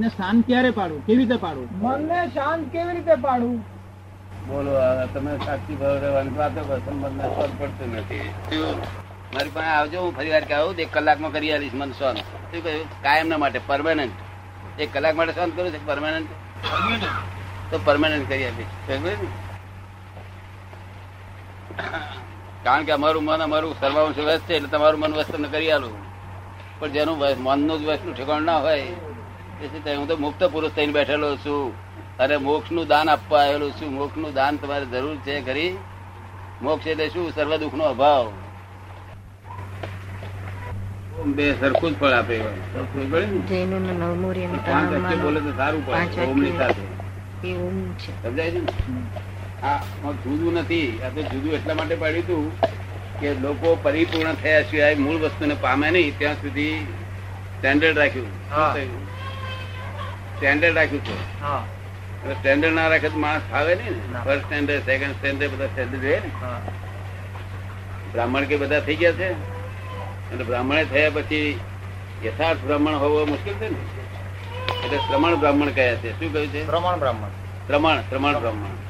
ને 0.00 0.08
શાંત 0.08 0.46
ક્યારે 0.46 0.70
પાડવું 0.78 1.00
કેવી 1.06 1.18
રીતે 1.22 1.36
પાડવું 1.44 1.68
મનને 1.82 2.18
શાંત 2.34 2.64
કેવી 2.72 2.94
રીતે 2.96 3.14
પાડવું 3.26 3.58
બોલો 4.48 4.72
તમે 5.14 5.32
સાક્ષી 5.46 5.76
ભાવ 5.80 5.96
રહેવાની 6.04 6.36
વાતો 6.38 6.60
કરો 6.68 6.78
સંબંધ 6.86 7.16
ના 7.20 7.28
પડતું 7.36 7.58
પડતો 7.58 7.84
નથી. 7.94 8.28
મારી 9.34 9.52
પાસે 9.56 9.70
આવજો 9.70 9.98
હું 10.04 10.12
ફરી 10.16 10.30
વાર 10.34 10.44
કે 10.50 10.54
આવું? 10.54 10.74
એક 10.84 10.90
કલાકમાં 10.92 11.32
કરી 11.32 11.52
આવીશ 11.52 11.76
મન 11.80 11.90
સોન 11.98 12.16
શું 12.50 12.60
કહ્યું? 12.64 12.86
કાયમ 13.02 13.26
ના 13.32 13.40
માટે 13.42 13.60
પરમાનન્ટ 13.66 14.80
એક 14.82 14.88
કલાક 14.94 15.14
માટે 15.18 15.32
સોન 15.38 15.50
કરું 15.56 15.70
છે 15.74 15.80
પરમાનન્ટ 15.86 16.30
તો 17.70 17.76
પરમાનન્ટ 17.84 18.28
કરી 18.30 18.46
આપીશ. 18.46 18.72
ને? 18.88 19.12
કારણ 22.64 22.84
કે 22.84 22.92
અમારું 22.92 23.24
મન 23.24 23.42
અમારું 23.42 23.80
સર્વાંશ 23.80 24.18
વ્યસ્ત 24.18 24.44
છે 24.44 24.54
એટલે 24.54 24.68
તમારું 24.68 25.00
મન 25.00 25.14
વ્યસ્ત 25.14 25.52
કરી 25.52 25.70
આલું. 25.70 25.94
પણ 26.78 26.88
જેનું 26.88 27.18
મનનું 27.18 27.80
જ 27.80 27.84
વસ્તુ 27.84 28.12
ઠેકાણ 28.12 28.42
ના 28.42 28.58
હોય 28.58 28.82
તેથી 29.60 29.94
હું 29.96 30.08
તો 30.08 30.16
મુક્ત 30.16 30.44
પુરુષ 30.44 30.70
થઈને 30.70 30.92
બેઠેલો 30.92 31.36
છું. 31.36 31.72
અને 32.18 32.36
મોક્ષનું 32.36 32.86
દાન 32.86 33.10
આપવા 33.10 33.40
આવેલું 33.40 33.72
છું. 33.72 33.92
મોક્ષનું 33.92 34.34
દાન 34.34 34.56
તમારે 34.56 34.86
જરૂર 34.86 35.16
છે 35.16 35.40
ખરી. 35.44 35.76
મોક્ષ 36.62 36.86
એટલે 36.86 37.08
શું? 37.08 37.32
સર્વ 37.34 37.56
દુઃખ 37.56 37.74
નો 37.74 37.84
અભાવ 37.84 38.32
બે 41.26 41.54
સરખું 41.60 41.90
જ 41.90 41.98
ફળ 41.98 42.08
આપે. 42.08 42.38
બોલે 45.22 45.40
તો 45.40 45.52
સારું 45.56 45.86
પડે. 45.86 46.24
ઓમની. 46.24 46.52
સાથે. 46.58 46.84
સમજાય 48.22 48.50
છે 48.50 48.60
જુદું 50.24 50.52
નથી. 50.54 51.00
આ 51.04 51.08
તો 51.08 51.22
જુદું 51.22 51.52
એટલા 51.52 51.74
માટે 51.74 51.94
પાડ્યું 51.94 52.24
હતું 52.24 52.60
કે 53.20 53.34
લોકો 53.34 53.78
પરિપૂર્ણ 53.82 54.34
થયા 54.34 54.62
સિવાય 54.62 54.94
મૂળ 54.94 55.16
વસ્તુને 55.16 55.54
પામે 55.60 55.90
નહીં. 55.90 56.18
ત્યાં 56.18 56.34
સુધી 56.34 56.86
સ્ટેન્ડર્ડ 57.58 57.98
રાખ્યું. 57.98 58.28
સ્ટેન્ડર્ડ 60.36 60.76
રાખ્યું 60.76 61.04
છે. 61.04 61.16
સ્ટેન્ડર્ડ 62.34 62.74
ના 62.74 62.88
રાખે 62.88 63.08
તો 63.08 63.18
માણસ 63.18 63.42
ફાવે 63.50 63.74
નહીં 63.74 63.90
ને? 63.90 64.18
ફર્સ્ટ 64.24 64.44
સ્ટેન્ડર્ડ 64.44 64.82
સેકન્ડ 64.82 65.12
સ્ટેન્ડર્ડ 65.12 65.52
બધા 65.52 65.66
સ્ટેન્ડર્ડ 65.66 66.04
ને? 66.04 66.30
બ્રાહ્મણ 68.12 68.44
કે 68.44 68.56
બધા 68.56 68.80
થઈ 68.80 68.96
ગયા 68.96 69.12
છે? 69.12 69.32
અને 70.32 70.44
બ્રાહ્મણે 70.44 70.84
થયા 70.84 71.10
પછી 71.10 71.60
યથાર્થ 72.24 72.58
બ્રાહ્મણ 72.58 72.94
હોવો 72.94 73.24
મુશ્કેલ 73.26 73.54
છે 73.54 73.68
ને? 73.68 73.78
એટલે 74.84 74.98
શ્રમણ 74.98 75.34
બ્રાહ્મણ 75.34 75.68
કયા 75.68 75.94
છે. 75.94 76.10
શું 76.20 76.32
કહ્યું 76.32 76.48
છે? 76.48 76.66
પ્રમાણ 76.66 76.98
બ્રાહ્મણ. 76.98 77.28
શ્રમણ 77.66 78.00
શ્રમણ 78.00 78.38
બ્રાહ્મણ. 78.38 78.87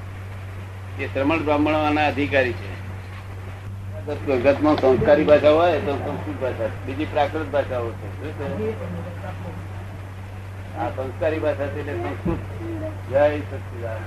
એ 0.99 1.07
શ્રમણ 1.07 1.43
બ્રાહ્મણોના 1.47 2.07
અધિકારી 2.07 2.53
છે. 2.53 2.71
સંસ્કારી 4.81 5.25
ભાષા 5.25 5.51
હોય 5.51 5.79
તો 5.87 5.93
સંસ્કૃત 5.93 6.39
ભાષા 6.43 6.71
બીજી 6.87 7.09
પ્રાકૃત 7.13 7.49
ભાષાઓ 7.53 7.91
છે. 7.99 8.07
આ 10.79 10.89
સંસ્કારી 10.97 11.39
ભાષા 11.39 11.67
છે 11.67 11.81
એટલે 11.81 11.95
સંસ્કૃત. 12.03 12.41
જય 13.11 13.25
સચિદાન 13.51 14.03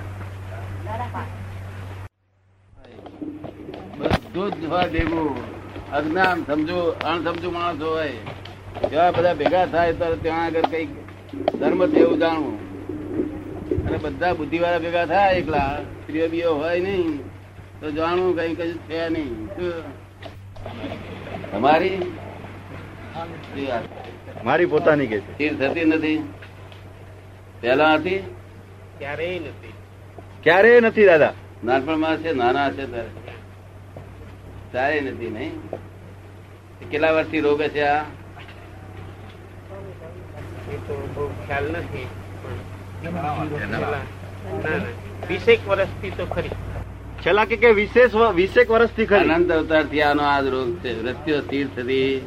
બધું 3.97 4.49
જ 4.61 4.65
હોય 4.65 4.87
ભેગું 4.89 5.31
અજ્ઞાન 5.91 6.37
સમજો, 6.43 6.79
અણસમજુ 7.05 7.49
માણસ 7.51 7.81
હોય. 7.81 8.15
જેવા 8.89 9.11
બધા 9.11 9.33
ભેગા 9.33 9.65
થાય 9.65 9.93
તો 9.93 10.05
ત્યાં 10.15 10.43
આગળ 10.43 10.65
કંઈક 10.71 10.89
ધર્મ 11.59 11.81
છે 11.87 12.03
જાણવું. 12.19 12.70
અને 13.91 13.99
બધા 13.99 14.33
બુદ્ધિવાળા 14.33 14.79
ભેગા 14.79 15.05
થાય 15.05 15.35
એકલા. 15.35 15.79
સ્ત્રીઓ 15.83 16.27
બીઓ 16.27 16.55
હોય 16.55 16.79
નહીં. 16.79 17.17
તો 17.79 17.91
જાણવું 17.91 18.37
કઈ 18.37 18.55
કઈ 18.55 18.73
છે 18.73 19.09
નહીં. 19.09 19.47
તમારી? 21.51 22.01
મારી 24.43 24.65
પોતાની 24.65 25.07
કે 25.07 25.19
સ્થિર 25.19 25.55
થતી 25.55 25.85
નથી. 25.85 26.33
પેલા 27.61 27.93
હતી? 27.93 28.35
ક્યારેય 30.43 30.79
નથી. 30.79 31.05
દાદા. 31.05 31.33
નાનપણમાં 31.63 32.17
છે 32.17 32.33
નાના 32.33 32.71
છે 32.71 32.85
ત્યારે. 32.85 33.09
ત્યારે 34.71 35.01
નથી 35.01 35.29
નહીં? 35.29 35.51
કેટલા 36.89 37.11
વર્ષથી 37.11 37.39
રોગ 37.39 37.61
છે 37.61 37.81
આ? 37.81 38.03
છેલ્લા 47.25 47.45
કે 47.45 47.55
કે 47.55 47.71
વિશેષ 47.71 48.13
વીસેક 48.13 48.71
વર્ષથી 48.71 49.05
ખરી. 49.05 49.19
અનંત 49.19 49.51
અવતારથી 49.51 50.01
આનો 50.01 50.23
આ 50.23 50.39
રોગ 50.39 50.77
છે. 50.77 51.03
મૃત્યુ 51.03 51.41
સ્થિર 51.41 51.67
થતી. 51.67 52.19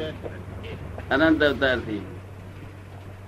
અનંત 1.10 1.42
અવતારથી 1.42 2.06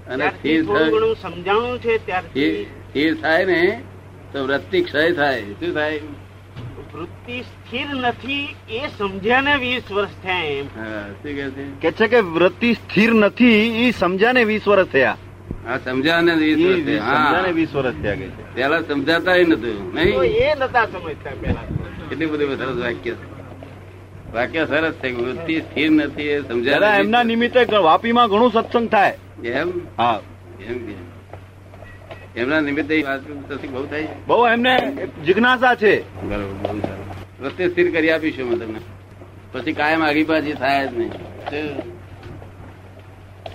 અને 0.09 0.29
સ્થિર 0.29 0.65
થાય- 0.65 1.15
સમજાણું 1.15 1.79
છે 1.79 2.07
ત્યારથી 2.07 2.67
સ્થિર 2.89 3.15
થાય 3.15 3.45
ને 3.45 3.83
તો 4.33 4.45
વૃત્તિ 4.45 4.83
ક્ષય 4.83 5.13
થાય. 5.13 5.43
શું 5.43 5.75
થાય? 5.75 6.01
વૃત્તિ 6.95 7.43
સ્થિર 7.43 7.87
નથી 7.91 8.57
એ 8.71 8.89
સમજ્યા 8.99 9.41
ને 9.41 9.57
વીસ 9.57 9.93
વર્ષ 9.93 10.11
થયા 10.23 10.43
એમ. 10.43 10.65
હા 10.65 11.09
શું 11.09 11.81
કે 11.81 11.93
છે 11.93 12.07
કે 12.07 12.21
વૃત્તિ 12.21 12.75
સ્થિર 12.75 13.15
નથી 13.15 13.69
એ 13.87 13.91
સમજ્યા 13.91 14.33
ને 14.33 14.45
વીસ 14.45 14.69
વર્ષ 14.69 14.87
થયા. 14.87 15.17
હા 15.67 16.21
ને 16.21 16.35
વીસ 16.35 16.59
ઈ 16.59 16.99
હા. 16.99 17.45
વીસ 17.55 17.75
વર્ષ 17.75 17.95
થયા 18.03 18.17
પેલા 18.55 18.81
સમજાતા 18.81 19.35
નતું 19.37 19.95
નહીં? 19.95 20.23
એ 20.23 20.55
નતા 20.55 20.85
સમજતા 20.85 21.31
પેલા 21.41 21.65
કેટલી 22.09 22.27
બધી 22.27 22.47
સરસ 22.47 22.77
વાક્ય 22.77 23.15
વાક્ય 24.35 24.67
સરસ 24.67 24.93
છે 24.93 25.13
વૃત્તિ 25.13 25.61
સ્થિર 25.61 25.91
નથી 25.91 26.23
એ 26.23 26.41
સમજાય 26.43 27.01
એમના 27.01 27.23
નિમિત્તે 27.23 27.77
વાપીમાં 27.77 28.29
ઘણું 28.29 28.53
સત્સંગ 28.53 28.89
થાય. 28.89 29.19
એમ? 29.45 29.73
હા. 29.99 30.21
એમ 30.69 30.79
એમના 32.37 32.61
નિમિત્તે 32.61 33.05
બહુ 33.73 33.87
થાય. 33.87 34.09
બહુ 34.27 34.47
એમને 34.47 34.77
જિજ્ઞાસા 35.25 35.75
છે. 35.75 36.23
બરોબર 36.23 36.45
બહુ 36.45 36.81
સારું. 36.81 37.45
વૃત્તિ 37.45 37.69
સ્થિર 37.69 37.91
કરી 37.91 38.11
આપીશું 38.11 38.49
અમે 38.49 38.65
તમને. 38.65 38.81
પછી 39.53 39.73
કાયમ 39.73 40.05
આગી 40.05 40.25
પાછી 40.25 40.53
થાય 40.53 40.87
જ 40.87 40.99
નહીં. 40.99 41.11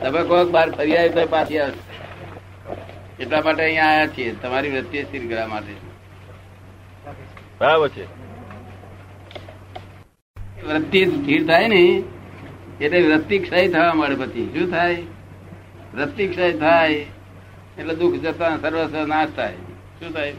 તમે 0.02 0.24
કોઈક 0.24 0.48
બાર 0.48 0.72
ફરી 0.72 0.98
આવી 0.98 1.10
તો 1.10 1.26
પાછી 1.26 1.60
આવશે. 1.60 1.91
એટલા 3.22 3.42
માટે 3.42 3.64
અહીંયા 3.64 3.86
આવ્યા 3.86 4.08
છીએ. 4.08 4.34
તમારી 4.34 4.70
વૃત્તિ 4.70 5.04
સ્થિર 5.04 5.28
કરવા 5.30 5.48
માટે. 5.48 5.74
બરાબર 7.60 7.90
છે. 7.90 8.06
વૃત્તિ 10.64 11.06
સ્થિર 11.06 11.48
થાય 11.48 11.68
ને 11.68 12.04
એટલે 12.82 13.02
વૃત્તિ 13.02 13.40
ક્ષય 13.40 13.68
થવા 13.68 13.94
મળે 13.94 14.16
પછી. 14.16 14.46
શું 14.58 14.72
થાય? 14.72 15.04
વૃત્તિ 15.94 16.28
ક્ષય 16.28 16.52
થાય 16.54 16.94
એટલે 17.78 17.96
દુઃખ 17.96 18.20
જતા 18.22 18.58
સર્વસ્વ 18.58 19.06
નાશ 19.06 19.30
થાય. 19.36 19.54
શું 20.00 20.14
થાય? 20.14 20.34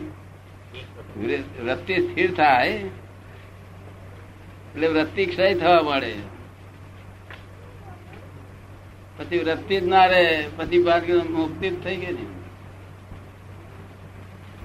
વૃત્તિ 1.65 1.95
સ્થિર 1.95 2.35
થાય 2.35 2.69
એટલે 4.75 4.89
વૃત્તિ 4.89 5.27
ક્ષય 5.27 5.55
થવા 5.55 5.83
મળે. 5.83 6.15
પછી 9.17 9.39
વૃત્તિ 9.39 9.81
જ 9.81 9.87
ના 9.87 10.07
રહે 10.07 10.49
પછી 10.57 10.83
બાદ 10.83 11.11
મુક્તિ 11.11 11.71
જ 11.71 11.85
થઈ 11.85 11.97
ગઈ 11.97 12.13
ને. 12.13 12.42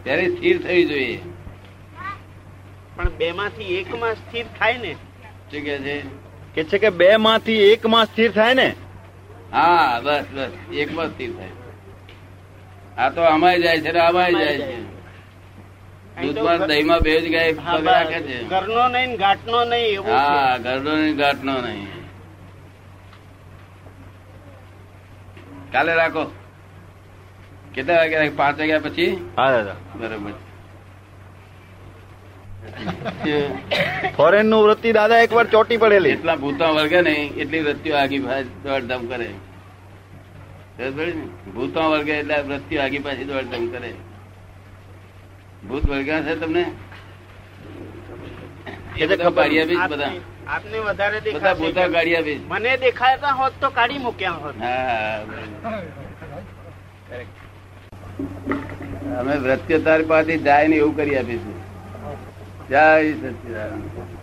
ત્યારે 0.07 0.29
સ્થિર 0.29 0.57
થવી 0.57 0.85
જોઈએ. 0.85 1.19
પણ 2.95 3.09
બે 3.09 3.31
માંથી 3.31 3.63
એક 3.63 3.99
માં 3.99 4.13
સ્થિર 4.13 4.45
થાય 4.59 4.77
ને? 4.77 4.93
શું 5.51 5.61
કે 5.61 5.77
છે? 5.77 6.01
કે 6.55 6.63
છે 6.63 6.77
કે 6.77 6.89
બે 6.89 7.17
માંથી 7.17 7.53
એક 7.53 7.85
માં 7.85 8.05
સ્થિર 8.05 8.31
થાય 8.31 8.53
ને? 8.53 8.75
હા 9.51 9.99
બસ 9.99 10.23
બસ. 10.35 10.49
એક 10.73 10.93
માં 10.93 11.07
સ્થિર 11.07 11.31
થાય. 11.31 11.49
આ 12.97 13.09
તો 13.09 13.21
અમાય 13.21 13.59
જાય 13.59 13.81
છે 13.81 13.89
અમાય 13.89 14.33
જાય 14.33 14.57
છે. 14.57 14.97
દૂધમાં 16.21 16.67
દહીંમાં 16.67 16.99
બે 16.99 17.21
જ 17.21 17.31
ગાય 17.31 17.51
રાખે 17.83 18.19
છે. 18.19 18.43
ઘરનો 18.43 18.87
નહીં 18.87 19.15
ઘાટનો 19.15 19.63
નહીં 19.63 20.03
હા 20.03 20.57
ઘરનો 20.57 20.95
નહીં 20.95 21.17
ઘાટનો 21.17 21.61
નહીં. 21.61 21.87
કાલે 25.71 25.95
રાખો. 25.95 26.31
કેટલા 27.77 27.97
વાગ્યા 28.01 28.35
પાંચ 28.35 28.59
વાગ્યા 28.59 28.85
પછી? 28.85 29.07
હા 29.37 29.49
દાદા. 29.51 29.75
બરોબર. 29.95 30.35
ફોરેનનું 34.17 34.63
વૃત્તિ 34.63 34.91
દાદા 34.91 35.19
એક 35.25 35.33
વાર 35.33 35.47
ચોટી 35.47 35.77
પડેલી. 35.77 36.09
એટલા 36.09 36.35
ભૂતા 36.35 36.71
વર્ગે 36.77 37.01
ને 37.01 37.13
એટલી 37.43 37.61
વૃત્તિઓ 37.61 37.93
આગી 37.97 38.19
દોડધામ 38.63 39.07
કરે. 39.07 39.29
ભૂતો 41.53 41.81
વર્ગે 41.91 42.13
એટલે 42.13 42.41
વૃત્તિઓ 42.41 42.81
આગી 42.81 42.99
પાછી 42.99 43.29
દોડધામ 43.31 43.65
કરે. 43.67 43.91
ભૂત 45.67 45.85
વર્ગ્યા 45.89 46.21
છે 46.21 46.35
તમને? 46.35 46.65
મને 52.49 52.71
દેખાતા 52.77 53.33
હોત 53.41 53.53
તો 53.61 53.69
કાઢી 53.69 53.97
મૂક્યા 53.97 54.31
હોત. 54.43 54.55
અમે 59.19 59.37
વૃત્તિઓ 59.37 59.79
તારી 59.79 60.03
પાસે 60.03 60.37
જાય 60.37 60.67
ને 60.67 60.75
એવું 60.75 60.95
કરી 60.95 61.17
આપીશું. 61.17 61.57
જય 62.69 63.13
સચિદાનંદ. 63.13 64.16